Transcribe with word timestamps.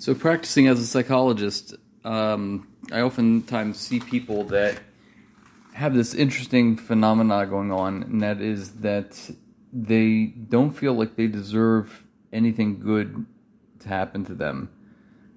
So, 0.00 0.14
practicing 0.14 0.68
as 0.68 0.78
a 0.78 0.86
psychologist, 0.86 1.74
um, 2.04 2.68
I 2.92 3.00
oftentimes 3.00 3.78
see 3.78 3.98
people 3.98 4.44
that 4.44 4.78
have 5.72 5.92
this 5.92 6.14
interesting 6.14 6.76
phenomena 6.76 7.44
going 7.46 7.72
on, 7.72 8.04
and 8.04 8.22
that 8.22 8.40
is 8.40 8.74
that 8.74 9.18
they 9.72 10.26
don't 10.26 10.70
feel 10.70 10.94
like 10.94 11.16
they 11.16 11.26
deserve 11.26 12.06
anything 12.32 12.78
good 12.78 13.26
to 13.80 13.88
happen 13.88 14.24
to 14.26 14.36
them, 14.36 14.70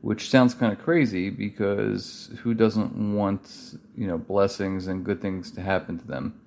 which 0.02 0.30
sounds 0.30 0.54
kind 0.54 0.72
of 0.72 0.78
crazy 0.78 1.32
because 1.32 2.30
who 2.44 2.54
doesn't 2.54 3.16
want 3.16 3.80
you 3.98 4.06
know 4.06 4.20
blessings 4.20 4.86
and 4.86 5.04
good 5.04 5.24
things 5.24 5.50
to 5.54 5.62
happen 5.62 5.98
to 5.98 6.06
them? 6.06 6.40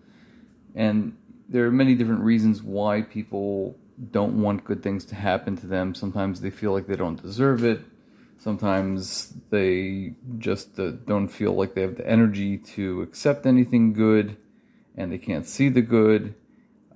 And 0.77 1.17
there 1.49 1.67
are 1.67 1.73
many 1.73 1.96
different 1.96 2.21
reasons 2.21 2.62
why 2.62 3.03
people 3.03 3.77
don't 4.12 4.41
want 4.41 4.62
good 4.62 4.85
things 4.85 5.05
to 5.07 5.17
happen 5.17 5.57
to 5.57 5.67
them. 5.67 5.96
Sometimes 5.96 6.41
they 6.41 6.51
feel 6.51 6.73
like 6.73 6.87
they 6.87 6.96
don't 6.96 7.21
deserve 7.21 7.65
it 7.65 7.81
Sometimes 8.44 9.32
they 9.48 10.12
just 10.36 10.79
uh, 10.79 10.90
don't 11.07 11.29
feel 11.29 11.54
like 11.54 11.72
they 11.72 11.80
have 11.80 11.96
the 11.96 12.07
energy 12.07 12.58
to 12.58 13.00
accept 13.00 13.46
anything 13.46 13.94
good 13.94 14.36
and 14.98 15.11
they 15.11 15.16
can't 15.16 15.46
see 15.46 15.71
the 15.71 15.80
good. 15.80 16.35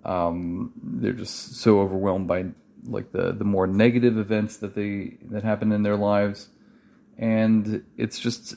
Um, 0.04 0.74
they're 0.76 1.14
just 1.14 1.54
so 1.54 1.80
overwhelmed 1.80 2.28
by 2.28 2.48
like 2.84 3.12
the, 3.12 3.32
the 3.32 3.46
more 3.46 3.66
negative 3.66 4.18
events 4.18 4.58
that 4.58 4.74
they 4.74 5.16
that 5.30 5.42
happen 5.42 5.72
in 5.72 5.84
their 5.84 5.96
lives. 5.96 6.50
And 7.16 7.82
it's 7.96 8.18
just 8.18 8.54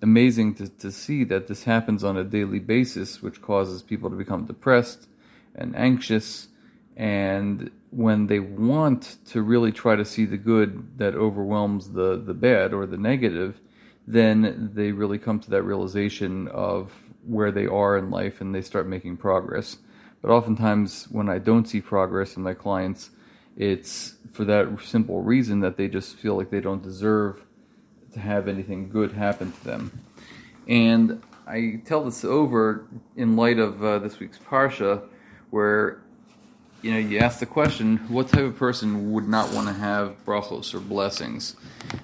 amazing 0.00 0.54
to, 0.54 0.68
to 0.68 0.90
see 0.90 1.24
that 1.24 1.46
this 1.46 1.64
happens 1.64 2.02
on 2.02 2.16
a 2.16 2.24
daily 2.24 2.58
basis, 2.58 3.20
which 3.20 3.42
causes 3.42 3.82
people 3.82 4.08
to 4.08 4.16
become 4.16 4.46
depressed 4.46 5.08
and 5.54 5.76
anxious 5.76 6.48
and 7.00 7.70
when 7.88 8.26
they 8.26 8.40
want 8.40 9.16
to 9.24 9.40
really 9.40 9.72
try 9.72 9.96
to 9.96 10.04
see 10.04 10.26
the 10.26 10.36
good 10.36 10.98
that 10.98 11.14
overwhelms 11.14 11.92
the, 11.92 12.22
the 12.22 12.34
bad 12.34 12.74
or 12.74 12.84
the 12.84 12.98
negative, 12.98 13.58
then 14.06 14.70
they 14.74 14.92
really 14.92 15.18
come 15.18 15.40
to 15.40 15.48
that 15.48 15.62
realization 15.62 16.46
of 16.48 16.92
where 17.26 17.50
they 17.50 17.64
are 17.64 17.96
in 17.96 18.10
life 18.10 18.42
and 18.42 18.54
they 18.54 18.60
start 18.60 18.86
making 18.86 19.16
progress. 19.16 19.78
But 20.20 20.30
oftentimes, 20.30 21.06
when 21.10 21.30
I 21.30 21.38
don't 21.38 21.66
see 21.66 21.80
progress 21.80 22.36
in 22.36 22.42
my 22.42 22.52
clients, 22.52 23.08
it's 23.56 24.16
for 24.32 24.44
that 24.44 24.68
simple 24.84 25.22
reason 25.22 25.60
that 25.60 25.78
they 25.78 25.88
just 25.88 26.16
feel 26.16 26.36
like 26.36 26.50
they 26.50 26.60
don't 26.60 26.82
deserve 26.82 27.46
to 28.12 28.20
have 28.20 28.46
anything 28.46 28.90
good 28.90 29.12
happen 29.12 29.52
to 29.52 29.64
them. 29.64 30.00
And 30.68 31.22
I 31.46 31.80
tell 31.82 32.04
this 32.04 32.26
over 32.26 32.84
in 33.16 33.36
light 33.36 33.58
of 33.58 33.82
uh, 33.82 34.00
this 34.00 34.20
week's 34.20 34.38
Parsha, 34.38 35.08
where 35.48 36.02
you 36.82 36.92
know, 36.92 36.98
you 36.98 37.18
ask 37.18 37.40
the 37.40 37.46
question, 37.46 37.98
what 38.08 38.28
type 38.28 38.44
of 38.44 38.56
person 38.56 39.12
would 39.12 39.28
not 39.28 39.52
want 39.52 39.68
to 39.68 39.74
have 39.74 40.24
brachos 40.24 40.74
or 40.74 40.80
blessings? 40.80 41.56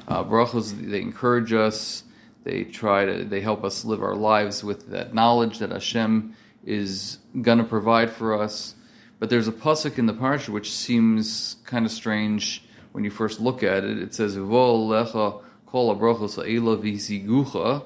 Uh, 0.07 0.23
brachos, 0.23 0.73
they 0.91 1.01
encourage 1.01 1.53
us. 1.53 2.05
They 2.45 2.65
try 2.65 3.07
to, 3.07 3.25
they 3.25 3.41
help 3.41 3.65
us 3.65 3.85
live 3.85 4.03
our 4.03 4.15
lives 4.15 4.63
with 4.63 4.91
that 4.91 5.15
knowledge 5.15 5.59
that 5.59 5.71
Hashem 5.71 6.37
is 6.65 7.19
going 7.41 7.59
to 7.59 7.65
provide 7.65 8.11
for 8.11 8.41
us. 8.41 8.75
But 9.19 9.31
there's 9.31 9.49
a 9.49 9.53
pasuk 9.53 9.99
in 9.99 10.07
the 10.07 10.15
parsha 10.15 10.51
which 10.51 10.71
seems 10.71 11.57
kind 11.65 11.87
of 11.87 11.93
strange 11.93 12.65
when 12.93 13.03
you 13.03 13.11
first 13.11 13.41
look 13.41 13.63
at 13.63 13.83
it. 13.83 13.99
It 13.99 14.15
says, 14.15 14.37
"V'ol 14.37 14.89
lecha 14.89 15.43
kol 15.65 15.97
brachos 15.97 16.37
ha'ela 16.37 16.77
v'hisigucha." 16.77 17.85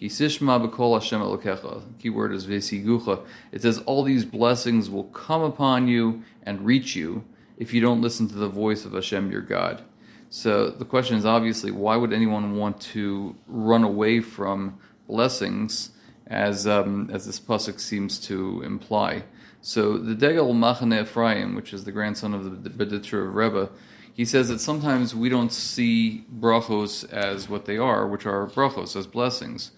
Kisishma 0.00 0.66
b'kol 0.66 0.98
Hashem 0.98 1.20
elokecha. 1.20 1.82
Keyword 1.98 2.32
is 2.32 2.46
vesigucha. 2.46 3.22
It 3.52 3.60
says 3.60 3.78
all 3.80 4.02
these 4.02 4.24
blessings 4.24 4.88
will 4.88 5.04
come 5.04 5.42
upon 5.42 5.88
you 5.88 6.22
and 6.42 6.64
reach 6.64 6.96
you 6.96 7.24
if 7.58 7.74
you 7.74 7.82
don't 7.82 8.00
listen 8.00 8.26
to 8.28 8.34
the 8.34 8.48
voice 8.48 8.86
of 8.86 8.94
Hashem 8.94 9.30
your 9.30 9.42
God. 9.42 9.82
So 10.30 10.70
the 10.70 10.86
question 10.86 11.18
is 11.18 11.26
obviously 11.26 11.70
why 11.70 11.96
would 11.96 12.14
anyone 12.14 12.56
want 12.56 12.80
to 12.92 13.36
run 13.46 13.84
away 13.84 14.20
from 14.20 14.78
blessings, 15.06 15.90
as 16.26 16.66
um, 16.66 17.10
as 17.12 17.26
this 17.26 17.38
pasuk 17.38 17.78
seems 17.78 18.18
to 18.20 18.62
imply? 18.62 19.24
So 19.60 19.98
the 19.98 20.14
Degel 20.14 20.54
Machane 20.54 21.02
Ephraim, 21.02 21.54
which 21.54 21.74
is 21.74 21.84
the 21.84 21.92
grandson 21.92 22.32
of 22.32 22.64
the 22.64 22.70
Berditcher 22.70 23.34
Rebbe, 23.34 23.68
he 24.14 24.24
says 24.24 24.48
that 24.48 24.60
sometimes 24.60 25.14
we 25.14 25.28
don't 25.28 25.52
see 25.52 26.24
brachos 26.34 27.10
as 27.12 27.50
what 27.50 27.66
they 27.66 27.76
are, 27.76 28.06
which 28.06 28.24
are 28.24 28.46
brachos 28.46 28.96
as 28.96 29.06
blessings 29.06 29.72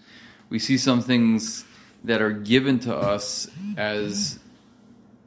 we 0.49 0.59
see 0.59 0.77
some 0.77 1.01
things 1.01 1.65
that 2.03 2.21
are 2.21 2.31
given 2.31 2.79
to 2.79 2.95
us 2.95 3.49
as 3.77 4.39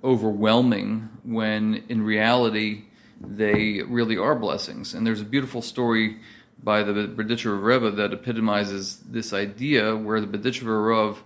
overwhelming 0.05 1.09
when 1.25 1.83
in 1.89 2.03
reality 2.03 2.85
they 3.21 3.83
really 3.83 4.17
are 4.17 4.35
blessings. 4.35 4.95
And 4.95 5.07
there's 5.07 5.21
a 5.21 5.25
beautiful 5.25 5.63
story 5.63 6.19
by 6.63 6.83
the 6.83 6.93
Berditcher 6.93 7.63
Rebbe 7.63 7.91
that 7.93 8.13
epitomizes 8.13 8.99
this 8.99 9.33
idea 9.33 9.97
where 9.97 10.21
the 10.21 10.27
Berditcher 10.27 10.87
Rebbe 10.87 11.19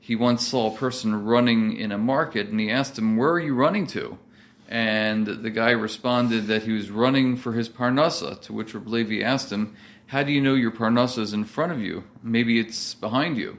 he 0.00 0.16
once 0.16 0.48
saw 0.48 0.74
a 0.74 0.76
person 0.76 1.24
running 1.24 1.76
in 1.76 1.92
a 1.92 1.98
market 1.98 2.48
and 2.48 2.58
he 2.58 2.68
asked 2.68 2.98
him, 2.98 3.16
Where 3.16 3.30
are 3.30 3.40
you 3.40 3.54
running 3.54 3.86
to? 3.88 4.18
And 4.68 5.26
the 5.26 5.50
guy 5.50 5.70
responded 5.70 6.48
that 6.48 6.64
he 6.64 6.72
was 6.72 6.90
running 6.90 7.36
for 7.36 7.52
his 7.52 7.68
parnasa, 7.68 8.40
to 8.42 8.52
which 8.52 8.74
Reb 8.74 8.88
Levi 8.88 9.22
asked 9.22 9.52
him, 9.52 9.76
how 10.12 10.22
do 10.22 10.30
you 10.30 10.42
know 10.42 10.52
your 10.52 10.70
parnasa 10.70 11.20
is 11.20 11.32
in 11.32 11.42
front 11.42 11.72
of 11.72 11.80
you? 11.80 12.04
Maybe 12.22 12.60
it's 12.60 12.92
behind 12.92 13.38
you. 13.38 13.56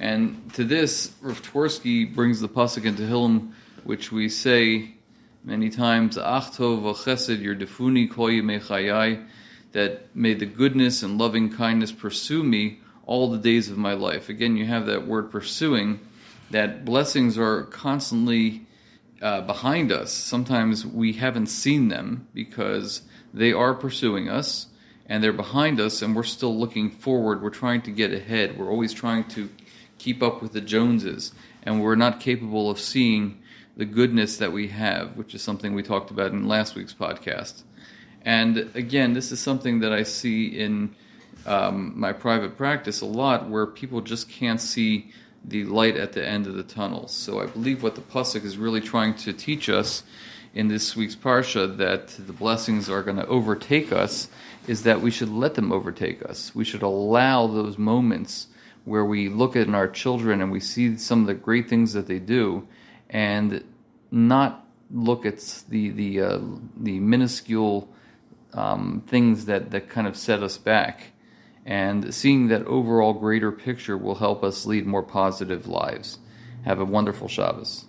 And 0.00 0.50
to 0.54 0.64
this, 0.64 1.12
Rav 1.20 1.42
brings 1.52 2.40
the 2.40 2.48
pasuk 2.48 2.86
into 2.86 3.02
Tehillim, 3.02 3.52
which 3.84 4.10
we 4.10 4.30
say 4.30 4.94
many 5.44 5.68
times, 5.68 6.16
Achto 6.16 6.80
v'chesed 6.80 7.60
defuni 7.60 8.10
koyi 8.10 8.40
mechayai, 8.42 9.26
that 9.72 10.16
may 10.16 10.32
the 10.32 10.46
goodness 10.46 11.02
and 11.02 11.18
loving 11.18 11.52
kindness 11.52 11.92
pursue 11.92 12.42
me 12.42 12.80
all 13.04 13.30
the 13.30 13.36
days 13.36 13.68
of 13.68 13.76
my 13.76 13.92
life. 13.92 14.30
Again, 14.30 14.56
you 14.56 14.64
have 14.64 14.86
that 14.86 15.06
word 15.06 15.30
pursuing, 15.30 16.00
that 16.52 16.86
blessings 16.86 17.36
are 17.36 17.64
constantly 17.64 18.66
uh, 19.20 19.42
behind 19.42 19.92
us. 19.92 20.10
Sometimes 20.10 20.86
we 20.86 21.12
haven't 21.12 21.48
seen 21.48 21.88
them 21.88 22.28
because 22.32 23.02
they 23.34 23.52
are 23.52 23.74
pursuing 23.74 24.30
us 24.30 24.68
and 25.08 25.22
they're 25.22 25.32
behind 25.32 25.80
us 25.80 26.02
and 26.02 26.14
we're 26.14 26.22
still 26.22 26.56
looking 26.56 26.90
forward. 26.90 27.42
We're 27.42 27.50
trying 27.50 27.82
to 27.82 27.90
get 27.90 28.12
ahead. 28.12 28.58
We're 28.58 28.70
always 28.70 28.92
trying 28.92 29.24
to 29.30 29.48
keep 29.98 30.22
up 30.22 30.42
with 30.42 30.52
the 30.52 30.60
Joneses 30.60 31.32
and 31.62 31.82
we're 31.82 31.96
not 31.96 32.20
capable 32.20 32.70
of 32.70 32.78
seeing 32.80 33.40
the 33.76 33.84
goodness 33.84 34.38
that 34.38 34.52
we 34.52 34.68
have, 34.68 35.16
which 35.16 35.34
is 35.34 35.42
something 35.42 35.74
we 35.74 35.82
talked 35.82 36.10
about 36.10 36.32
in 36.32 36.48
last 36.48 36.74
week's 36.74 36.94
podcast. 36.94 37.62
And 38.22 38.70
again, 38.74 39.12
this 39.12 39.30
is 39.30 39.40
something 39.40 39.80
that 39.80 39.92
I 39.92 40.02
see 40.02 40.46
in 40.46 40.94
um, 41.44 41.92
my 41.98 42.12
private 42.12 42.56
practice 42.56 43.00
a 43.00 43.06
lot 43.06 43.48
where 43.48 43.66
people 43.66 44.00
just 44.00 44.28
can't 44.28 44.60
see 44.60 45.12
the 45.46 45.64
light 45.64 45.96
at 45.96 46.12
the 46.12 46.26
end 46.26 46.46
of 46.46 46.54
the 46.54 46.62
tunnel. 46.62 47.08
So 47.08 47.40
I 47.40 47.46
believe 47.46 47.82
what 47.82 47.94
the 47.94 48.00
pasuk 48.00 48.44
is 48.44 48.58
really 48.58 48.80
trying 48.80 49.14
to 49.14 49.32
teach 49.32 49.68
us 49.68 50.02
in 50.54 50.68
this 50.68 50.96
week's 50.96 51.14
Parsha 51.14 51.76
that 51.76 52.08
the 52.08 52.32
blessings 52.32 52.88
are 52.88 53.02
going 53.02 53.18
to 53.18 53.26
overtake 53.26 53.92
us 53.92 54.28
is 54.66 54.82
that 54.82 55.00
we 55.00 55.10
should 55.10 55.28
let 55.28 55.54
them 55.54 55.70
overtake 55.70 56.24
us. 56.28 56.54
We 56.54 56.64
should 56.64 56.82
allow 56.82 57.46
those 57.46 57.78
moments 57.78 58.48
where 58.84 59.04
we 59.04 59.28
look 59.28 59.54
at 59.56 59.68
our 59.68 59.88
children 59.88 60.40
and 60.40 60.50
we 60.50 60.60
see 60.60 60.96
some 60.96 61.20
of 61.20 61.26
the 61.26 61.34
great 61.34 61.68
things 61.68 61.92
that 61.92 62.06
they 62.06 62.18
do, 62.18 62.66
and 63.10 63.62
not 64.10 64.64
look 64.90 65.26
at 65.26 65.38
the 65.68 65.90
the 65.90 66.20
uh, 66.20 66.38
the 66.76 66.98
minuscule 67.00 67.88
um, 68.54 69.02
things 69.06 69.44
that 69.46 69.70
that 69.72 69.88
kind 69.88 70.06
of 70.06 70.16
set 70.16 70.42
us 70.42 70.56
back. 70.56 71.12
And 71.66 72.14
seeing 72.14 72.46
that 72.48 72.64
overall 72.66 73.12
greater 73.12 73.50
picture 73.50 73.98
will 73.98 74.14
help 74.14 74.44
us 74.44 74.66
lead 74.66 74.86
more 74.86 75.02
positive 75.02 75.66
lives. 75.66 76.20
Have 76.64 76.78
a 76.78 76.84
wonderful 76.84 77.26
Shabbos. 77.26 77.86